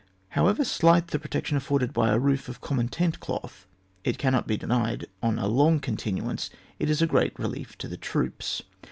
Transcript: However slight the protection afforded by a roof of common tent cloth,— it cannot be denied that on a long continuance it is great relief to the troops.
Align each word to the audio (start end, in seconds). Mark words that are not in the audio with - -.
However 0.29 0.63
slight 0.65 1.09
the 1.09 1.19
protection 1.19 1.57
afforded 1.57 1.93
by 1.93 2.09
a 2.09 2.17
roof 2.17 2.49
of 2.49 2.59
common 2.59 2.87
tent 2.87 3.19
cloth,— 3.19 3.67
it 4.03 4.17
cannot 4.17 4.47
be 4.47 4.57
denied 4.57 5.01
that 5.01 5.09
on 5.21 5.37
a 5.37 5.45
long 5.45 5.79
continuance 5.79 6.49
it 6.79 6.89
is 6.89 7.03
great 7.03 7.37
relief 7.37 7.77
to 7.77 7.87
the 7.87 7.97
troops. 7.97 8.63